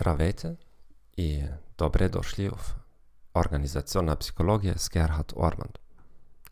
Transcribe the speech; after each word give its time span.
Здравейте 0.00 0.56
и 1.16 1.44
добре 1.78 2.08
дошли 2.08 2.48
в 2.48 2.76
Организационна 3.34 4.16
психология 4.16 4.78
с 4.78 4.90
Герхард 4.90 5.32
Орманд. 5.36 5.78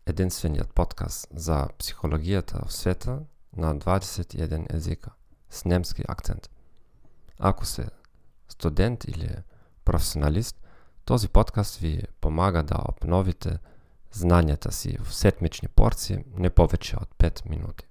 Единственият 0.05 0.73
подкаст 0.73 1.27
за 1.33 1.67
психологията 1.79 2.59
в 2.65 2.73
света 2.73 3.19
на 3.57 3.75
21 3.75 4.75
езика 4.75 5.11
с 5.49 5.65
немски 5.65 6.03
акцент. 6.07 6.49
Ако 7.39 7.65
сте 7.65 7.89
студент 8.49 9.03
или 9.03 9.35
професионалист, 9.85 10.61
този 11.05 11.27
подкаст 11.27 11.77
ви 11.77 12.03
помага 12.21 12.63
да 12.63 12.81
обновите 12.89 13.59
знанията 14.11 14.71
си 14.71 14.97
в 15.03 15.15
седмични 15.15 15.67
порции 15.67 16.25
не 16.37 16.49
повече 16.49 16.95
от 16.95 17.09
5 17.17 17.49
минути. 17.49 17.87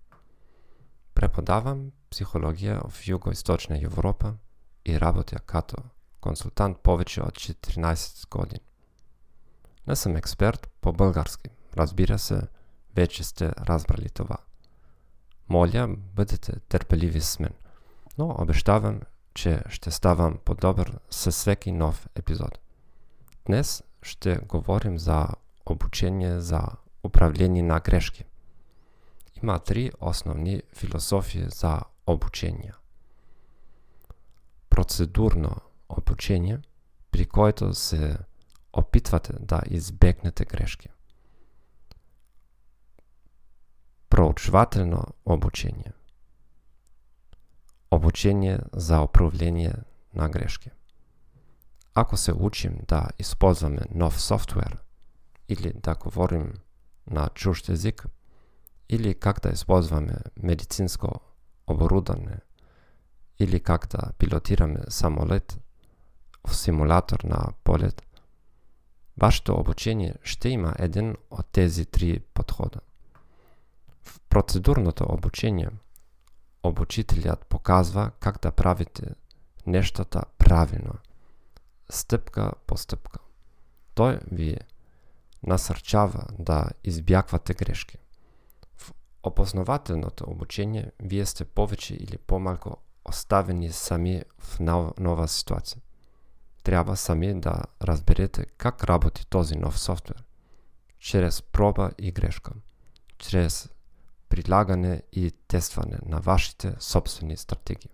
Преподавам 1.15 1.91
психология 2.11 2.81
в 2.89 3.07
Юго-Источна 3.07 3.85
Европа 3.85 4.35
и 4.87 5.01
работя 5.01 5.39
като 5.39 5.77
консултант 6.21 6.79
повече 6.79 7.23
от 7.23 7.35
14 7.35 8.29
години. 8.29 8.61
Не 9.87 9.97
съм 9.97 10.17
експерт 10.17 10.71
по 10.81 10.93
български. 10.93 11.51
Разбира 11.77 12.19
се, 12.19 12.43
вече 12.97 13.25
сте 13.25 13.53
разбрали 13.59 14.09
това. 14.09 14.37
Моля, 15.49 15.89
бъдете 15.89 16.61
търпеливи 16.61 17.21
с 17.21 17.39
мен, 17.39 17.53
но 18.19 18.37
обещавам, 18.39 19.01
че 19.35 19.63
ще 19.69 19.91
ставам 19.91 20.39
по-добър 20.45 20.99
със 21.11 21.37
всеки 21.37 21.73
нов 21.73 22.07
епизод. 22.15 22.59
Днес 23.47 23.83
ще 24.03 24.37
говорим 24.37 24.99
за 24.99 25.29
обучение 25.67 26.41
за 26.41 26.63
управление 27.05 27.63
на 27.63 27.81
грешки. 27.81 28.25
Има 29.43 29.59
три 29.59 29.91
основни 30.01 30.63
философии 30.75 31.45
за 31.49 31.81
обучение. 32.07 32.73
Процедурно 34.77 35.57
обучение, 35.89 36.61
при 37.11 37.27
което 37.27 37.75
се 37.75 38.19
опитвате 38.73 39.33
да 39.41 39.63
избегнете 39.71 40.45
грешки. 40.45 40.89
Проучвателно 44.11 45.05
обучение. 45.25 45.93
Обучение 47.91 48.59
за 48.73 49.01
управление 49.01 49.75
на 50.15 50.29
грешки. 50.29 50.71
Ако 51.95 52.17
се 52.17 52.33
учим 52.33 52.79
да 52.89 53.09
използваме 53.19 53.81
нов 53.95 54.23
софтуер 54.23 54.79
или 55.49 55.73
да 55.73 55.95
говорим 55.95 56.55
на 57.11 57.29
чужд 57.35 57.69
език, 57.69 58.07
или 58.89 59.15
как 59.15 59.41
да 59.41 59.49
използваме 59.49 60.17
медицинско 60.37 61.21
оборудване, 61.67 62.37
или 63.39 63.61
как 63.61 63.87
да 63.89 64.13
пилотираме 64.19 64.81
самолет 64.89 65.59
в 66.47 66.57
симулатор 66.57 67.21
на 67.25 67.53
полет, 67.65 68.03
вашето 69.19 69.55
обучение 69.55 70.15
ще 70.23 70.49
има 70.49 70.75
един 70.79 71.17
от 71.31 71.47
тези 71.47 71.87
три 71.87 72.21
подхода. 72.21 72.81
В 74.03 74.21
процедурното 74.29 75.07
обучение 75.09 75.71
обучителят 76.63 77.47
показва 77.47 78.11
как 78.21 78.41
да 78.43 78.53
правите 78.53 79.15
нещата 79.67 80.23
правилно, 80.39 80.95
стъпка 81.91 82.53
по 82.67 82.77
стъпка. 82.77 83.19
Той 83.95 84.21
ви 84.33 84.57
насърчава 85.47 86.27
да 86.39 86.69
избягвате 86.85 87.55
грешки. 87.55 87.99
В 88.77 88.93
опознавателното 89.23 90.25
обучение 90.31 90.93
вие 91.01 91.27
сте 91.27 91.45
повече 91.45 91.95
или 91.95 92.19
по-малко 92.19 92.77
оставени 93.09 93.73
сами 93.73 94.23
в 94.39 94.61
нова 94.99 95.29
ситуация. 95.29 95.83
Трябва 96.63 96.97
сами 96.97 97.41
да 97.41 97.63
разберете 97.83 98.47
как 98.47 98.85
работи 98.85 99.27
този 99.27 99.57
нов 99.57 99.79
софтуер. 99.81 100.25
Чрез 100.99 101.43
проба 101.43 101.91
и 101.99 102.13
грешка. 102.13 102.53
Чрез 103.19 103.69
прилагане 104.29 105.03
и 105.13 105.33
тестване 105.49 105.99
на 106.07 106.21
вашите 106.21 106.75
собствени 106.79 107.37
стратегии. 107.37 107.91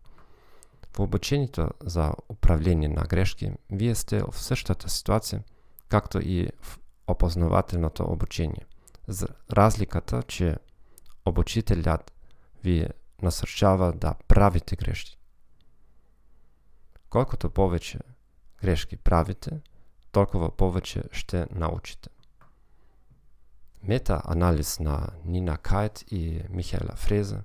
В 0.96 1.00
обучението 1.00 1.68
за 1.84 2.12
управление 2.28 2.88
на 2.88 3.02
грешки, 3.02 3.52
вие 3.70 3.94
сте 3.94 4.22
в 4.22 4.42
същата 4.42 4.90
ситуация, 4.90 5.42
както 5.88 6.18
и 6.18 6.48
в 6.60 6.78
опознавателното 7.06 8.04
обучение. 8.04 8.66
За 9.08 9.28
разликата, 9.52 10.22
че 10.22 10.56
обучителят 11.26 12.12
ви 12.64 12.88
насърчава 13.22 13.92
да 13.92 14.14
правите 14.28 14.76
грешки. 14.76 15.18
Колкото 17.10 17.50
повече 17.50 17.98
грешки 18.62 18.96
правите, 18.96 19.60
толкова 20.12 20.56
повече 20.56 21.02
ще 21.12 21.46
научите. 21.54 22.08
Мета-анализ 23.82 24.80
на 24.80 25.08
Нина 25.24 25.58
Кайт 25.58 26.04
и 26.10 26.42
Михаела 26.50 26.96
Фрезе 26.96 27.38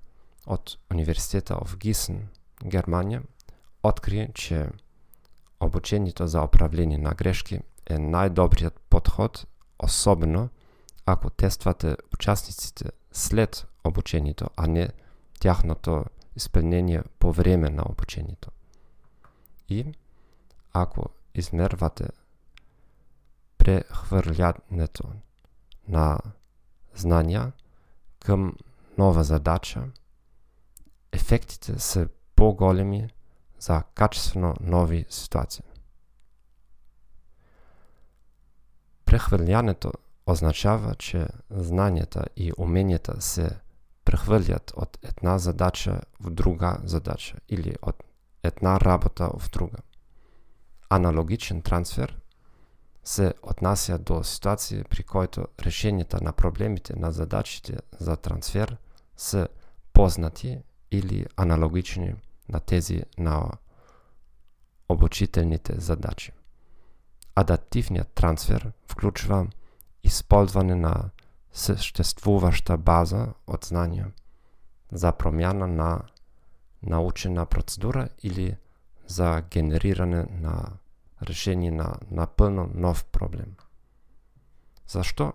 от 0.47 0.77
университета 0.91 1.57
в 1.65 1.77
Гисен, 1.77 2.27
Германия, 2.65 3.23
откри, 3.83 4.29
че 4.33 4.69
обучението 5.59 6.27
за 6.27 6.41
управление 6.41 6.97
на 6.97 7.13
грешки 7.13 7.59
е 7.89 7.99
най-добрият 7.99 8.79
подход, 8.89 9.47
особено 9.79 10.49
ако 11.05 11.29
тествате 11.29 11.95
участниците 12.13 12.85
след 13.11 13.67
обучението, 13.83 14.49
а 14.57 14.67
не 14.67 14.89
тяхното 15.39 16.05
изпълнение 16.35 17.03
по 17.19 17.31
време 17.31 17.69
на 17.69 17.83
обучението. 17.89 18.51
И 19.69 19.93
ако 20.73 21.09
измервате 21.35 22.07
прехвърлянето 23.57 25.03
на 25.87 26.19
знания 26.95 27.51
към 28.19 28.53
нова 28.97 29.23
задача, 29.23 29.83
ефектите 31.11 31.79
са 31.79 32.07
по-големи 32.35 33.09
за 33.59 33.83
качествено 33.95 34.53
нови 34.61 35.05
ситуации. 35.09 35.63
Прехвърлянето 39.05 39.91
означава, 40.27 40.95
че 40.95 41.27
знанията 41.49 42.25
и 42.35 42.51
уменията 42.57 43.21
се 43.21 43.59
прехвърлят 44.07 44.73
от 44.75 44.97
една 45.03 45.37
задача 45.37 46.01
в 46.19 46.29
друга 46.29 46.77
задача 46.83 47.35
или 47.49 47.75
от 47.81 48.03
една 48.43 48.79
работа 48.79 49.29
в 49.39 49.49
друга. 49.49 49.77
Аналогичен 50.89 51.61
трансфер 51.61 52.17
се 53.03 53.33
отнася 53.43 53.97
до 53.97 54.23
ситуации, 54.23 54.83
при 54.89 55.03
който 55.03 55.47
решенията 55.59 56.19
на 56.21 56.31
проблемите 56.31 56.93
на 56.95 57.11
задачите 57.11 57.77
за 57.99 58.15
трансфер 58.17 58.77
са 59.17 59.47
познати 59.93 60.59
или 60.91 61.25
аналогични 61.37 62.15
на 62.49 62.59
тези 62.59 63.03
на 63.17 63.51
обучителните 64.89 65.79
задачи. 65.79 66.31
Адаптивният 67.35 68.07
трансфер 68.07 68.71
включва 68.87 69.47
използване 70.03 70.75
на 70.75 71.09
съществуваща 71.57 72.77
база 72.77 73.27
от 73.47 73.65
знания 73.65 74.11
за 74.91 75.11
промяна 75.11 75.67
на 75.67 76.01
научена 76.83 77.45
процедура 77.45 78.09
или 78.23 78.57
за 79.07 79.43
генериране 79.51 80.25
на 80.31 80.65
решение 81.23 81.71
на 81.71 81.95
напълно 82.11 82.71
нов 82.73 83.05
проблем. 83.05 83.55
Защо 84.87 85.33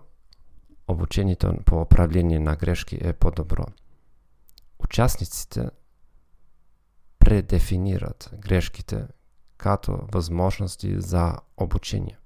обучението 0.87 1.57
по 1.65 1.81
управление 1.81 2.39
на 2.39 2.55
грешки 2.55 2.97
е 3.01 3.13
по-добро? 3.13 3.65
Участниците 4.79 5.69
предефинират 7.19 8.31
грешките 8.39 9.07
като 9.57 9.99
възможности 10.13 11.01
за 11.01 11.35
обучение. 11.57 12.17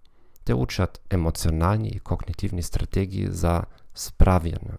Те 0.45 0.53
учат 0.53 1.01
емоционални 1.09 1.89
и 1.89 1.99
когнитивни 1.99 2.63
стратегии 2.63 3.27
за 3.27 3.63
справяне. 3.97 4.77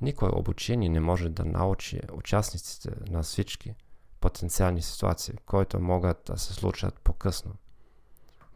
Никой 0.00 0.28
обучение 0.32 0.88
не 0.88 1.00
може 1.00 1.28
да 1.28 1.44
научи 1.44 2.00
участниците 2.12 2.90
на 3.10 3.22
всички 3.22 3.74
потенциални 4.20 4.82
ситуации, 4.82 5.34
които 5.46 5.80
могат 5.80 6.22
да 6.26 6.38
се 6.38 6.52
случат 6.52 7.00
по-късно. 7.00 7.54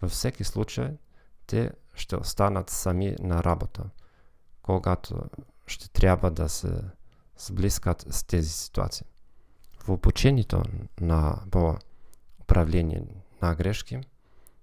Във 0.03 0.11
всеки 0.11 0.45
случай, 0.45 0.97
те 1.47 1.71
ще 1.95 2.17
останат 2.17 2.71
сами 2.71 3.17
на 3.21 3.45
работа, 3.45 3.85
когато 4.63 5.23
ще 5.67 5.89
трябва 5.89 6.31
да 6.31 6.49
се 6.49 6.83
сблискат 7.39 8.05
с 8.11 8.25
тези 8.25 8.51
ситуации. 8.51 9.07
В 9.79 9.89
обучението 9.89 10.63
на 11.01 11.43
по 11.51 11.77
управление 12.41 13.03
на 13.43 13.55
грешки, 13.55 14.01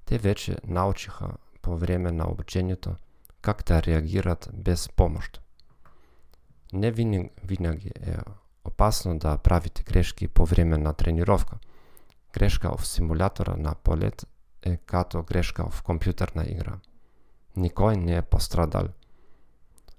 те 0.06 0.18
вече 0.18 0.57
научиха 0.68 1.31
по 1.62 1.78
време 1.78 2.12
на 2.12 2.31
обучението 2.31 2.95
как 3.41 3.63
да 3.63 3.83
реагират 3.83 4.49
без 4.53 4.89
помощ. 4.89 5.41
Не 6.73 6.91
винаги 7.43 7.91
е 8.01 8.17
опасно 8.63 9.19
да 9.19 9.38
правите 9.38 9.83
грешки 9.83 10.27
по 10.27 10.45
време 10.45 10.77
на 10.77 10.93
тренировка, 10.93 11.57
Грешка 12.33 12.77
в 12.77 12.88
симулятора 12.88 13.57
на 13.57 13.75
полет 13.75 14.27
е 14.61 14.77
като 14.77 15.23
грешка 15.23 15.69
в 15.69 15.83
компютърна 15.83 16.43
игра. 16.47 16.79
Никой 17.55 17.97
не 17.97 18.15
е 18.15 18.21
пострадал. 18.21 18.88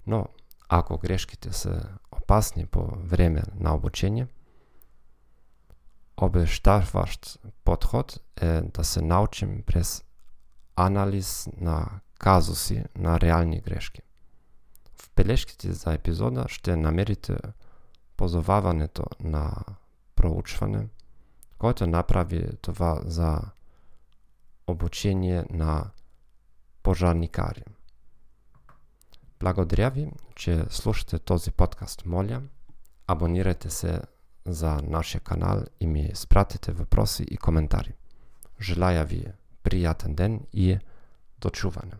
Но 0.06 0.26
ако 0.68 0.98
грешките 0.98 1.52
са 1.52 1.88
опасни 2.12 2.66
по 2.66 2.86
време 2.96 3.42
на 3.54 3.74
обучение, 3.74 4.26
обещаващ 6.16 7.38
подход 7.64 8.20
е 8.40 8.60
да 8.60 8.84
се 8.84 9.02
научим 9.02 9.62
през 9.62 10.04
анализ 10.76 11.48
на 11.60 12.00
казуси 12.22 12.84
на 12.96 13.20
реални 13.20 13.60
грешки. 13.60 14.02
В 14.94 15.10
бележките 15.16 15.72
за 15.72 15.94
епизода 15.94 16.44
ще 16.48 16.76
намерите 16.76 17.36
позоваването 18.16 19.04
на 19.20 19.54
проучване, 20.14 20.88
който 21.58 21.86
направи 21.86 22.56
това 22.60 23.00
за 23.04 23.40
обучение 24.66 25.44
на 25.50 25.90
пожарникари. 26.82 27.62
Благодаря 29.40 29.90
ви, 29.90 30.10
че 30.34 30.64
слушате 30.70 31.18
този 31.18 31.50
подкаст. 31.50 32.06
Моля, 32.06 32.42
абонирайте 33.06 33.70
се 33.70 34.02
за 34.46 34.80
нашия 34.82 35.20
канал 35.20 35.62
и 35.80 35.86
ми 35.86 36.10
спратите 36.14 36.72
въпроси 36.72 37.22
и 37.30 37.36
коментари. 37.36 37.94
Желая 38.60 39.04
ви 39.04 39.26
приятен 39.62 40.14
ден 40.14 40.46
и 40.52 40.78
до 41.40 41.50
чуване. 41.50 41.92